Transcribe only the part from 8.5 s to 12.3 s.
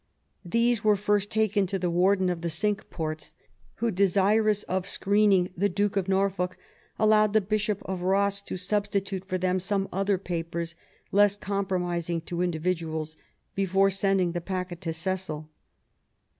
substitute for them some other papers, less compromising